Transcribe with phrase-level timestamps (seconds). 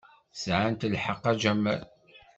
[0.41, 1.81] Sɛant lḥeqq, a Jamal.